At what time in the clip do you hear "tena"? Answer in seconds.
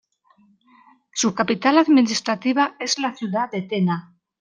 3.61-4.17